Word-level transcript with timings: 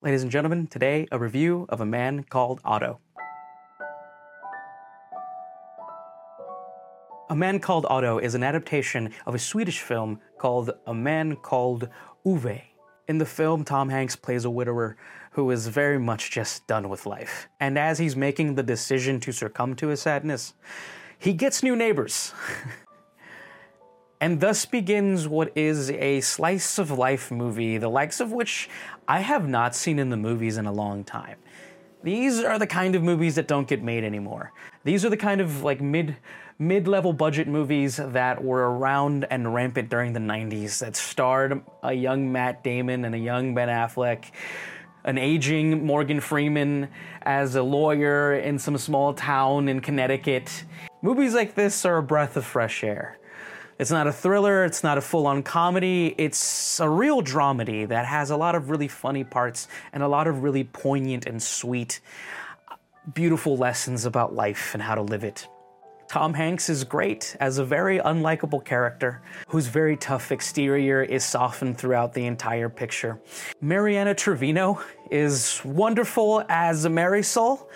Ladies 0.00 0.22
and 0.22 0.30
gentlemen, 0.30 0.68
today 0.68 1.08
a 1.10 1.18
review 1.18 1.66
of 1.68 1.80
A 1.80 1.84
Man 1.84 2.22
Called 2.22 2.60
Otto. 2.64 3.00
A 7.28 7.34
Man 7.34 7.58
Called 7.58 7.84
Otto 7.90 8.18
is 8.18 8.36
an 8.36 8.44
adaptation 8.44 9.12
of 9.26 9.34
a 9.34 9.40
Swedish 9.40 9.80
film 9.80 10.20
called 10.38 10.70
A 10.86 10.94
Man 10.94 11.34
Called 11.34 11.88
Ove. 12.24 12.60
In 13.08 13.18
the 13.18 13.26
film, 13.26 13.64
Tom 13.64 13.88
Hanks 13.88 14.14
plays 14.14 14.44
a 14.44 14.50
widower 14.50 14.96
who 15.32 15.50
is 15.50 15.66
very 15.66 15.98
much 15.98 16.30
just 16.30 16.64
done 16.68 16.88
with 16.88 17.04
life. 17.04 17.48
And 17.58 17.76
as 17.76 17.98
he's 17.98 18.14
making 18.14 18.54
the 18.54 18.62
decision 18.62 19.18
to 19.18 19.32
succumb 19.32 19.74
to 19.74 19.88
his 19.88 20.00
sadness, 20.00 20.54
he 21.18 21.32
gets 21.32 21.64
new 21.64 21.74
neighbors. 21.74 22.32
and 24.20 24.40
thus 24.40 24.64
begins 24.66 25.28
what 25.28 25.52
is 25.56 25.90
a 25.90 26.20
slice 26.20 26.78
of 26.78 26.90
life 26.90 27.30
movie, 27.30 27.78
the 27.78 27.88
likes 27.88 28.20
of 28.20 28.32
which 28.32 28.68
I 29.06 29.20
have 29.20 29.48
not 29.48 29.74
seen 29.74 29.98
in 29.98 30.10
the 30.10 30.16
movies 30.16 30.56
in 30.56 30.66
a 30.66 30.72
long 30.72 31.04
time. 31.04 31.38
These 32.02 32.40
are 32.40 32.58
the 32.58 32.66
kind 32.66 32.94
of 32.94 33.02
movies 33.02 33.34
that 33.34 33.48
don't 33.48 33.66
get 33.66 33.82
made 33.82 34.04
anymore. 34.04 34.52
These 34.84 35.04
are 35.04 35.10
the 35.10 35.16
kind 35.16 35.40
of 35.40 35.62
like 35.62 35.80
mid 35.80 36.16
mid-level 36.60 37.12
budget 37.12 37.46
movies 37.46 37.98
that 37.98 38.42
were 38.42 38.76
around 38.76 39.24
and 39.30 39.54
rampant 39.54 39.88
during 39.88 40.12
the 40.12 40.20
90s 40.20 40.80
that 40.80 40.96
starred 40.96 41.62
a 41.84 41.92
young 41.92 42.32
Matt 42.32 42.64
Damon 42.64 43.04
and 43.04 43.14
a 43.14 43.18
young 43.18 43.54
Ben 43.54 43.68
Affleck, 43.68 44.32
an 45.04 45.18
aging 45.18 45.86
Morgan 45.86 46.20
Freeman 46.20 46.88
as 47.22 47.54
a 47.54 47.62
lawyer 47.62 48.34
in 48.34 48.58
some 48.58 48.76
small 48.76 49.14
town 49.14 49.68
in 49.68 49.80
Connecticut. 49.80 50.64
Movies 51.00 51.32
like 51.32 51.54
this 51.54 51.84
are 51.84 51.98
a 51.98 52.02
breath 52.02 52.36
of 52.36 52.44
fresh 52.44 52.82
air. 52.82 53.18
It's 53.78 53.92
not 53.92 54.08
a 54.08 54.12
thriller, 54.12 54.64
it's 54.64 54.82
not 54.82 54.98
a 54.98 55.00
full 55.00 55.28
on 55.28 55.44
comedy, 55.44 56.12
it's 56.18 56.80
a 56.80 56.88
real 56.88 57.22
dramedy 57.22 57.86
that 57.86 58.06
has 58.06 58.30
a 58.30 58.36
lot 58.36 58.56
of 58.56 58.70
really 58.70 58.88
funny 58.88 59.22
parts 59.22 59.68
and 59.92 60.02
a 60.02 60.08
lot 60.08 60.26
of 60.26 60.42
really 60.42 60.64
poignant 60.64 61.26
and 61.26 61.40
sweet, 61.40 62.00
beautiful 63.14 63.56
lessons 63.56 64.04
about 64.04 64.34
life 64.34 64.74
and 64.74 64.82
how 64.82 64.96
to 64.96 65.02
live 65.02 65.22
it. 65.22 65.46
Tom 66.08 66.34
Hanks 66.34 66.68
is 66.68 66.82
great 66.82 67.36
as 67.38 67.58
a 67.58 67.64
very 67.64 68.00
unlikable 68.00 68.64
character 68.64 69.22
whose 69.46 69.68
very 69.68 69.96
tough 69.96 70.32
exterior 70.32 71.02
is 71.02 71.22
softened 71.22 71.78
throughout 71.78 72.14
the 72.14 72.26
entire 72.26 72.68
picture. 72.68 73.20
Mariana 73.60 74.12
Treviño 74.12 74.82
is 75.10 75.60
wonderful 75.64 76.42
as 76.48 76.84
Marisol, 76.86 77.68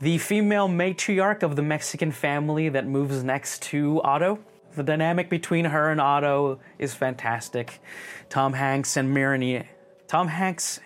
the 0.00 0.18
female 0.18 0.68
matriarch 0.68 1.42
of 1.42 1.56
the 1.56 1.62
Mexican 1.62 2.12
family 2.12 2.68
that 2.68 2.86
moves 2.86 3.24
next 3.24 3.62
to 3.62 4.00
Otto. 4.02 4.38
The 4.74 4.82
dynamic 4.82 5.28
between 5.28 5.66
her 5.66 5.90
and 5.90 6.00
Otto 6.00 6.60
is 6.78 6.94
fantastic. 6.94 7.80
Tom 8.28 8.54
Hanks 8.54 8.96
and 8.96 9.12
Mariana, 9.12 9.66
Tom 10.06 10.28
Hanks, 10.28 10.80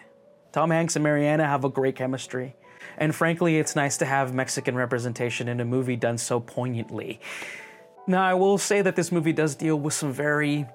Tom 0.52 0.70
Hanks 0.70 0.96
and 0.96 1.02
Mariana 1.02 1.46
have 1.46 1.64
a 1.64 1.68
great 1.68 1.94
chemistry. 1.96 2.56
And 2.98 3.14
frankly, 3.14 3.58
it's 3.58 3.76
nice 3.76 3.96
to 3.98 4.06
have 4.06 4.34
Mexican 4.34 4.74
representation 4.74 5.48
in 5.48 5.60
a 5.60 5.64
movie 5.64 5.96
done 5.96 6.18
so 6.18 6.40
poignantly. 6.40 7.20
Now, 8.06 8.24
I 8.24 8.34
will 8.34 8.58
say 8.58 8.82
that 8.82 8.96
this 8.96 9.12
movie 9.12 9.32
does 9.32 9.54
deal 9.54 9.78
with 9.78 9.94
some 9.94 10.12
very 10.12 10.66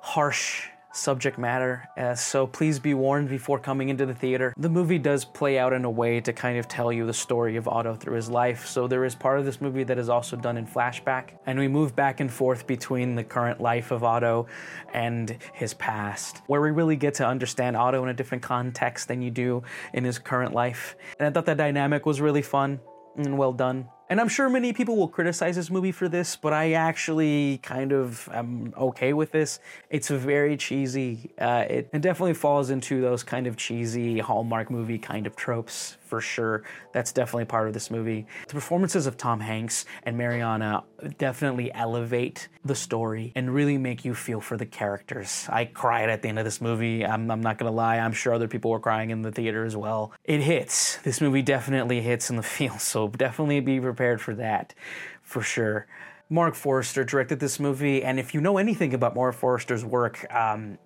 harsh 0.00 0.68
subject 0.92 1.38
matter, 1.38 1.88
uh, 1.96 2.14
so 2.14 2.46
please 2.46 2.78
be 2.78 2.94
warned 2.94 3.28
before 3.28 3.58
coming 3.58 3.88
into 3.88 4.06
the 4.06 4.14
theater. 4.14 4.52
The 4.56 4.68
movie 4.68 4.98
does 4.98 5.24
play 5.24 5.58
out 5.58 5.72
in 5.72 5.84
a 5.84 5.90
way 5.90 6.20
to 6.20 6.32
kind 6.32 6.58
of 6.58 6.68
tell 6.68 6.92
you 6.92 7.06
the 7.06 7.12
story 7.12 7.56
of 7.56 7.68
Otto 7.68 7.94
through 7.94 8.16
his 8.16 8.28
life, 8.28 8.66
so 8.66 8.88
there 8.88 9.04
is 9.04 9.14
part 9.14 9.38
of 9.38 9.44
this 9.44 9.60
movie 9.60 9.84
that 9.84 9.98
is 9.98 10.08
also 10.08 10.36
done 10.36 10.56
in 10.56 10.66
flashback, 10.66 11.30
and 11.46 11.58
we 11.58 11.68
move 11.68 11.94
back 11.94 12.20
and 12.20 12.32
forth 12.32 12.66
between 12.66 13.14
the 13.14 13.24
current 13.24 13.60
life 13.60 13.90
of 13.90 14.04
Otto 14.04 14.46
and 14.92 15.36
his 15.52 15.74
past, 15.74 16.42
where 16.46 16.60
we 16.60 16.70
really 16.70 16.96
get 16.96 17.14
to 17.14 17.26
understand 17.26 17.76
Otto 17.76 18.02
in 18.02 18.08
a 18.08 18.14
different 18.14 18.42
context 18.42 19.08
than 19.08 19.22
you 19.22 19.30
do 19.30 19.62
in 19.92 20.04
his 20.04 20.18
current 20.18 20.52
life. 20.52 20.96
And 21.18 21.26
I 21.26 21.30
thought 21.30 21.46
that 21.46 21.56
dynamic 21.56 22.06
was 22.06 22.20
really 22.20 22.42
fun 22.42 22.80
and 23.16 23.38
well 23.38 23.52
done. 23.52 23.88
And 24.10 24.20
I'm 24.20 24.26
sure 24.26 24.50
many 24.50 24.72
people 24.72 24.96
will 24.96 25.06
criticize 25.06 25.54
this 25.54 25.70
movie 25.70 25.92
for 25.92 26.08
this, 26.08 26.34
but 26.34 26.52
I 26.52 26.72
actually 26.72 27.58
kind 27.62 27.92
of 27.92 28.28
am 28.32 28.74
okay 28.76 29.12
with 29.12 29.30
this. 29.30 29.60
It's 29.88 30.08
very 30.08 30.56
cheesy. 30.56 31.30
Uh, 31.40 31.64
it, 31.70 31.90
it 31.92 32.00
definitely 32.00 32.34
falls 32.34 32.70
into 32.70 33.00
those 33.00 33.22
kind 33.22 33.46
of 33.46 33.56
cheesy 33.56 34.18
Hallmark 34.18 34.68
movie 34.68 34.98
kind 34.98 35.28
of 35.28 35.36
tropes 35.36 35.96
for 36.10 36.20
sure. 36.20 36.64
That's 36.92 37.12
definitely 37.12 37.44
part 37.44 37.68
of 37.68 37.72
this 37.72 37.88
movie. 37.88 38.26
The 38.48 38.54
performances 38.54 39.06
of 39.06 39.16
Tom 39.16 39.38
Hanks 39.38 39.84
and 40.02 40.18
Mariana 40.18 40.82
definitely 41.18 41.72
elevate 41.72 42.48
the 42.64 42.74
story 42.74 43.32
and 43.36 43.54
really 43.54 43.78
make 43.78 44.04
you 44.04 44.12
feel 44.12 44.40
for 44.40 44.56
the 44.56 44.66
characters. 44.66 45.46
I 45.48 45.66
cried 45.66 46.10
at 46.10 46.22
the 46.22 46.28
end 46.28 46.40
of 46.40 46.44
this 46.44 46.60
movie. 46.60 47.06
I'm, 47.06 47.30
I'm 47.30 47.40
not 47.40 47.58
gonna 47.58 47.70
lie, 47.70 47.98
I'm 47.98 48.12
sure 48.12 48.34
other 48.34 48.48
people 48.48 48.72
were 48.72 48.80
crying 48.80 49.10
in 49.10 49.22
the 49.22 49.30
theater 49.30 49.64
as 49.64 49.76
well. 49.76 50.12
It 50.24 50.40
hits. 50.40 50.96
This 51.04 51.20
movie 51.20 51.42
definitely 51.42 52.00
hits 52.00 52.28
in 52.28 52.34
the 52.34 52.42
feel, 52.56 52.76
so 52.78 53.06
definitely 53.06 53.60
be 53.60 53.78
prepared 53.78 53.99
for 54.20 54.34
that, 54.34 54.74
for 55.22 55.42
sure. 55.42 55.86
Mark 56.32 56.54
Forster 56.54 57.02
directed 57.02 57.40
this 57.40 57.58
movie, 57.58 58.04
and 58.04 58.20
if 58.20 58.34
you 58.34 58.40
know 58.40 58.56
anything 58.56 58.94
about 58.94 59.16
Mark 59.16 59.34
Forster's 59.34 59.84
work, 59.84 60.32
um, 60.32 60.78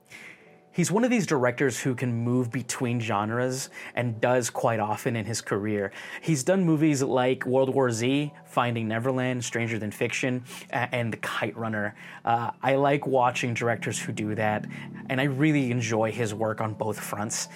he's 0.72 0.90
one 0.90 1.04
of 1.04 1.10
these 1.10 1.26
directors 1.26 1.78
who 1.78 1.94
can 1.94 2.12
move 2.14 2.50
between 2.50 2.98
genres 2.98 3.68
and 3.94 4.20
does 4.22 4.48
quite 4.48 4.80
often 4.80 5.16
in 5.16 5.26
his 5.26 5.42
career. 5.42 5.92
He's 6.22 6.44
done 6.44 6.64
movies 6.64 7.02
like 7.02 7.44
World 7.44 7.74
War 7.74 7.90
Z, 7.90 8.32
Finding 8.46 8.88
Neverland, 8.88 9.44
Stranger 9.44 9.78
Than 9.78 9.90
Fiction, 9.90 10.44
and 10.70 11.12
The 11.12 11.18
Kite 11.18 11.56
Runner. 11.58 11.94
Uh, 12.24 12.52
I 12.62 12.76
like 12.76 13.06
watching 13.06 13.52
directors 13.52 13.98
who 13.98 14.12
do 14.12 14.34
that, 14.36 14.64
and 15.10 15.20
I 15.20 15.24
really 15.24 15.70
enjoy 15.70 16.10
his 16.10 16.32
work 16.32 16.62
on 16.62 16.72
both 16.72 16.98
fronts. 16.98 17.48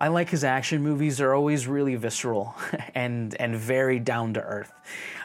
I 0.00 0.08
like 0.08 0.30
his 0.30 0.44
action 0.44 0.82
movies. 0.82 1.18
They're 1.18 1.34
always 1.34 1.66
really 1.66 1.96
visceral 1.96 2.54
and 2.94 3.34
and 3.40 3.56
very 3.56 3.98
down 3.98 4.34
to 4.34 4.40
earth. 4.40 4.72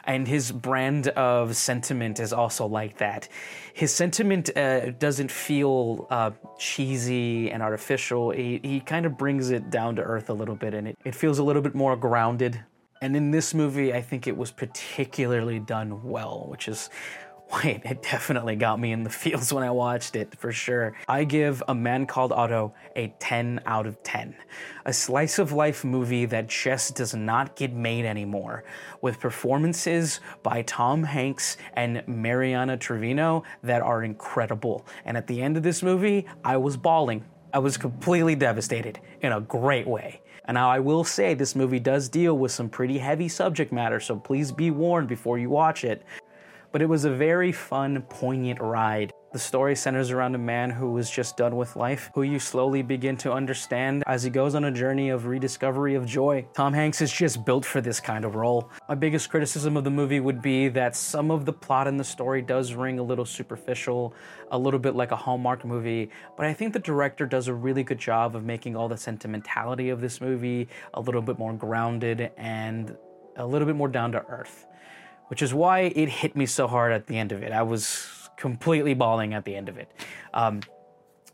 And 0.06 0.28
his 0.28 0.51
brand 0.51 1.07
of 1.09 1.56
sentiment 1.56 2.19
is 2.19 2.34
also 2.34 2.66
like 2.66 2.97
that. 2.97 3.29
His 3.73 3.94
sentiment 3.94 4.56
uh, 4.57 4.91
doesn't 4.91 5.31
feel 5.31 6.07
uh, 6.09 6.31
cheesy 6.57 7.50
and 7.50 7.63
artificial. 7.63 8.31
He, 8.31 8.59
he 8.63 8.79
kind 8.81 9.06
of 9.06 9.17
brings 9.17 9.50
it 9.50 9.69
down 9.69 9.95
to 9.95 10.01
earth 10.01 10.29
a 10.29 10.34
little 10.34 10.56
bit, 10.56 10.73
and 10.73 10.90
it, 10.90 10.97
it 11.05 11.16
feels 11.16 11.40
a 11.40 11.44
little 11.44 11.61
bit 11.61 11.73
more 11.73 11.95
grounded. 11.95 12.61
And 13.01 13.16
in 13.16 13.31
this 13.31 13.53
movie, 13.53 13.94
I 13.94 14.01
think 14.01 14.28
it 14.28 14.35
was 14.35 14.51
particularly 14.51 15.59
done 15.59 16.03
well, 16.03 16.47
which 16.50 16.67
is 16.67 16.90
why 17.53 17.80
it 17.86 18.02
definitely 18.02 18.56
got 18.56 18.80
me 18.80 18.91
in 18.91 19.03
the 19.03 19.09
feels 19.09 19.53
when 19.53 19.64
I 19.64 19.69
watched 19.69 20.16
it, 20.16 20.36
for 20.40 20.52
sure. 20.52 20.96
I 21.08 21.24
give 21.24 21.62
A 21.68 21.75
Man 21.75 22.08
Called 22.08 22.31
Otto 22.31 22.74
a 22.96 23.14
10 23.19 23.62
out 23.68 23.86
of 23.86 24.02
10. 24.02 24.36
A 24.86 24.94
slice 24.94 25.38
of 25.38 25.52
life 25.52 25.84
movie 25.84 26.25
that 26.25 26.47
just 26.47 26.96
does 26.96 27.14
not 27.14 27.56
get 27.56 27.72
made 27.72 28.06
anymore, 28.06 28.64
with 29.02 29.19
performances 29.19 30.19
by 30.41 30.64
Tom 30.64 31.03
Hanks 31.03 31.58
and 31.74 32.03
Mariana 32.08 32.75
Treviño 32.75 33.44
that 33.62 33.84
are 33.84 34.03
incredible. 34.03 34.85
And 35.06 35.16
at 35.16 35.28
the 35.28 35.41
end 35.41 35.56
of 35.56 35.62
this 35.62 35.84
movie, 35.84 36.25
I 36.44 36.58
was 36.58 36.75
bawling. 36.75 37.24
I 37.53 37.59
was 37.59 37.78
completely 37.78 38.34
devastated 38.34 39.00
in 39.22 39.31
a 39.31 39.41
great 39.41 39.85
way. 39.85 40.22
And 40.46 40.56
now 40.56 40.70
I 40.70 40.80
will 40.80 41.03
say 41.03 41.35
this 41.35 41.56
movie 41.56 41.80
does 41.80 42.09
deal 42.09 42.38
with 42.38 42.52
some 42.52 42.68
pretty 42.68 42.97
heavy 42.97 43.30
subject 43.30 43.72
matter, 43.72 44.00
so 44.00 44.18
please 44.18 44.52
be 44.52 44.72
warned 44.72 45.08
before 45.08 45.38
you 45.38 45.50
watch 45.50 45.84
it 45.84 46.03
but 46.73 46.81
it 46.81 46.89
was 46.89 47.06
a 47.06 47.11
very 47.11 47.51
fun, 47.51 48.01
poignant 48.09 48.59
ride. 48.59 49.13
The 49.31 49.39
story 49.39 49.75
centers 49.75 50.09
around 50.09 50.34
a 50.34 50.39
man 50.39 50.72
who 50.72 50.91
was 50.91 51.09
just 51.09 51.38
done 51.38 51.56
with 51.56 51.75
life, 51.75 52.09
who 52.16 52.23
you 52.23 52.39
slowly 52.39 52.81
begin 52.81 53.16
to 53.17 53.31
understand 53.31 54.03
as 54.07 54.23
he 54.23 54.29
goes 54.31 54.56
on 54.56 54.66
a 54.66 54.72
journey 54.72 55.09
of 55.09 55.28
rediscovery 55.28 55.94
of 55.95 56.06
joy. 56.06 56.45
Tom 56.53 56.73
Hanks 56.73 57.01
is 57.01 57.11
just 57.11 57.45
built 57.45 57.63
for 57.63 57.79
this 57.79 58.00
kind 58.00 58.25
of 58.25 58.35
role. 58.35 58.72
My 58.89 58.95
biggest 58.95 59.29
criticism 59.29 59.78
of 59.78 59.84
the 59.84 59.91
movie 59.91 60.19
would 60.19 60.41
be 60.41 60.67
that 60.69 60.95
some 60.95 61.29
of 61.29 61.45
the 61.45 61.53
plot 61.53 61.88
in 61.88 61.97
the 61.97 62.03
story 62.03 62.41
does 62.41 62.73
ring 62.73 62.97
a 62.97 63.03
little 63.03 63.25
superficial, 63.25 64.16
a 64.51 64.57
little 64.57 64.79
bit 64.79 64.95
like 64.95 65.11
a 65.11 65.16
Hallmark 65.16 65.66
movie, 65.66 66.09
but 66.38 66.47
I 66.47 66.53
think 66.53 66.73
the 66.73 66.79
director 66.79 67.28
does 67.28 67.47
a 67.47 67.53
really 67.53 67.84
good 67.84 68.00
job 68.00 68.35
of 68.35 68.44
making 68.44 68.76
all 68.76 68.87
the 68.87 68.97
sentimentality 68.97 69.90
of 69.90 70.02
this 70.02 70.22
movie 70.22 70.67
a 70.96 71.02
little 71.02 71.22
bit 71.22 71.37
more 71.37 71.53
grounded 71.53 72.31
and 72.35 72.96
a 73.35 73.46
little 73.46 73.67
bit 73.67 73.76
more 73.76 73.87
down 73.87 74.11
to 74.14 74.26
earth 74.28 74.66
which 75.34 75.41
is 75.41 75.52
why 75.52 75.80
it 75.96 76.09
hit 76.09 76.35
me 76.35 76.46
so 76.46 76.68
hard 76.68 76.91
at 76.91 77.08
the 77.08 77.18
end 77.18 77.32
of 77.32 77.41
it. 77.41 77.52
I 77.52 77.64
was 77.64 78.30
completely 78.38 78.94
bawling 78.94 79.34
at 79.34 79.46
the 79.46 79.56
end 79.56 79.68
of 79.68 79.80
it. 79.80 79.90
Um, 80.32 80.62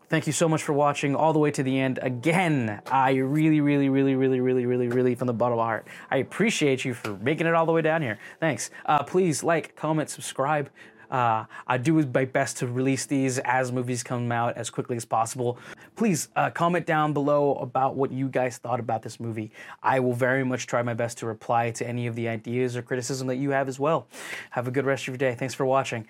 thank 0.07 0.25
you 0.25 0.31
so 0.31 0.48
much 0.48 0.63
for 0.63 0.72
watching 0.72 1.18
all 1.18 1.34
the 1.34 1.40
way 1.40 1.51
to 1.51 1.62
the 1.62 1.78
end. 1.78 2.00
Again, 2.01 2.81
I 2.90 3.16
really, 3.16 3.60
really, 3.60 3.90
really, 3.90 4.16
really, 4.16 4.40
really, 4.40 4.66
really, 4.66 4.88
really, 4.88 5.16
from 5.16 5.28
the 5.28 5.34
bottom 5.34 5.60
of 5.60 5.63
my 5.63 5.66
heart, 5.66 5.88
I 6.10 6.16
appreciate 6.19 6.86
you 6.86 6.94
for 6.94 7.18
making 7.18 7.46
it 7.46 7.54
all 7.54 7.66
the 7.66 7.74
way 7.74 7.81
down 7.81 8.01
here. 8.01 8.19
Thanks. 8.40 8.72
Uh, 8.86 9.04
please 9.04 9.44
like, 9.44 9.75
comment, 9.75 10.10
subscribe. 10.10 10.69
Uh, 11.09 11.45
I 11.67 11.77
do 11.77 11.94
my 12.13 12.25
best 12.25 12.57
to 12.57 12.67
release 12.67 13.06
these 13.06 13.39
as 13.39 13.71
movies 13.71 14.03
come 14.03 14.31
out 14.31 14.57
as 14.57 14.69
quickly 14.69 14.95
as 14.95 15.06
possible. 15.06 15.57
Please 15.95 16.29
uh, 16.35 16.50
comment 16.50 16.85
down 16.85 17.13
below 17.13 17.56
about 17.56 17.95
what 17.95 18.11
you 18.11 18.27
guys 18.27 18.57
thought 18.57 18.79
about 18.79 19.01
this 19.01 19.19
movie. 19.19 19.51
I 19.81 20.00
will 20.00 20.13
very 20.13 20.44
much 20.44 20.67
try 20.67 20.81
my 20.81 20.94
best 20.94 21.17
to 21.19 21.25
reply 21.25 21.71
to 21.71 21.88
any 21.88 22.07
of 22.07 22.15
the 22.15 22.27
ideas 22.27 22.75
or 22.77 22.81
criticism 22.81 23.27
that 23.27 23.38
you 23.38 23.51
have 23.51 23.67
as 23.67 23.79
well. 23.79 24.07
Have 24.51 24.67
a 24.67 24.71
good 24.71 24.85
rest 24.85 25.03
of 25.03 25.09
your 25.09 25.17
day. 25.17 25.35
Thanks 25.35 25.53
for 25.53 25.65
watching. 25.65 26.07